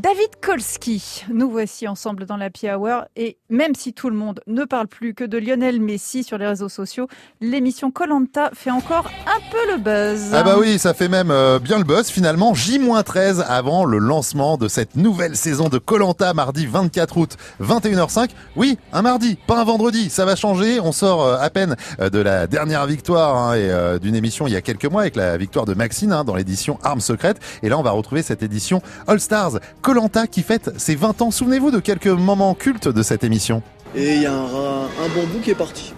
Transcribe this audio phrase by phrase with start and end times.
[0.00, 4.64] David Kolski, nous voici ensemble dans la Hour et même si tout le monde ne
[4.64, 7.08] parle plus que de Lionel Messi sur les réseaux sociaux,
[7.40, 10.30] l'émission Colanta fait encore un peu le buzz.
[10.32, 12.54] Ah bah oui, ça fait même euh, bien le buzz finalement.
[12.54, 18.30] J-13 avant le lancement de cette nouvelle saison de Colanta mardi 24 août 21h05.
[18.54, 20.78] Oui, un mardi, pas un vendredi, ça va changer.
[20.78, 24.56] On sort euh, à peine euh, de la dernière victoire hein, d'une émission il y
[24.56, 27.76] a quelques mois avec la victoire de Maxine hein, dans l'édition Armes secrètes et là
[27.76, 29.58] on va retrouver cette édition All Stars
[29.88, 31.30] Colanta qui fête ses 20 ans.
[31.30, 33.62] Souvenez-vous de quelques moments cultes de cette émission.
[33.96, 35.94] Et il y a un, un bambou qui est parti.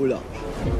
[0.00, 0.16] Oh là.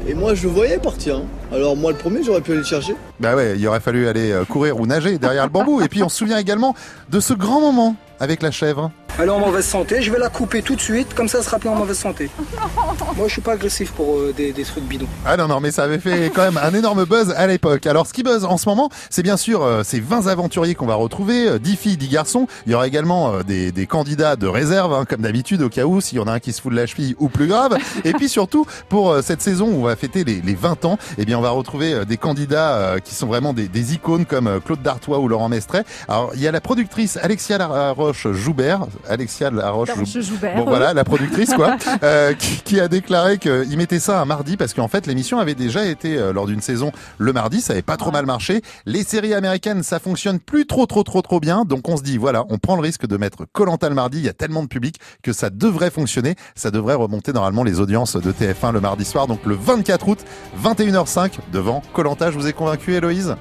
[0.07, 1.17] Et moi je le voyais partir.
[1.17, 1.25] Hein.
[1.53, 2.95] Alors moi le premier j'aurais pu aller le chercher.
[3.19, 5.79] Bah ouais, il aurait fallu aller euh, courir ou nager derrière le bambou.
[5.81, 6.73] Et puis on se souvient également
[7.11, 8.89] de ce grand moment avec la chèvre.
[9.21, 11.43] Elle est en mauvaise santé, je vais la couper tout de suite, comme ça elle
[11.43, 12.29] sera plus en mauvaise santé.
[13.17, 15.07] Moi je suis pas agressif pour euh, des, des, trucs bidons.
[15.25, 17.85] Ah non, non, mais ça avait fait quand même un énorme buzz à l'époque.
[17.85, 20.85] Alors ce qui buzz en ce moment, c'est bien sûr euh, ces 20 aventuriers qu'on
[20.85, 22.47] va retrouver, 10 filles, 10 garçons.
[22.65, 25.99] Il y aura également des, des, candidats de réserve, hein, comme d'habitude, au cas où,
[25.99, 27.77] s'il y en a un qui se fout de la cheville ou plus grave.
[28.05, 31.25] Et puis surtout, pour cette saison où on va fêter les, les 20 ans, eh
[31.25, 35.19] bien on va retrouver des candidats qui sont vraiment des, des icônes comme Claude Dartois
[35.19, 35.83] ou Laurent Mestret.
[36.07, 39.89] Alors il y a la productrice Alexia Laroche-Joubert, Alexia Laroche
[40.21, 44.25] Joubert, bon voilà, la productrice quoi, euh, qui, qui, a déclaré qu'il mettait ça un
[44.25, 47.73] mardi parce qu'en fait l'émission avait déjà été euh, lors d'une saison le mardi, ça
[47.73, 48.61] avait pas trop mal marché.
[48.85, 52.17] Les séries américaines, ça fonctionne plus trop trop trop trop bien, donc on se dit
[52.17, 54.67] voilà, on prend le risque de mettre Colanta le mardi, il y a tellement de
[54.67, 59.05] public que ça devrait fonctionner, ça devrait remonter normalement les audiences de TF1 le mardi
[59.05, 60.19] soir, donc le 24 août,
[60.63, 62.31] 21h05 devant Colanta.
[62.31, 63.35] Je vous ai convaincu, Héloïse?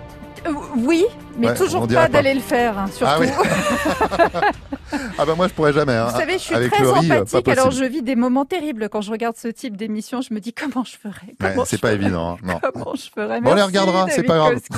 [0.46, 1.04] Euh, Oui,
[1.38, 2.08] mais Ouais, toujours pas.
[2.08, 3.12] d'aller le faire, hein, surtout.
[3.14, 3.28] Ah oui.
[5.18, 5.92] Ah bah moi je pourrais jamais.
[5.94, 6.06] hein.
[6.06, 9.00] Vous savez, je suis Avec très euh, empathique, alors je vis des moments terribles quand
[9.00, 10.20] je regarde ce type d'émission.
[10.22, 12.32] Je me dis comment je ferais Ouais, c'est pas ferais évident.
[12.32, 12.60] hein, Non.
[12.72, 14.58] Comment je ferais Bon, on les regardera, c'est pas grave.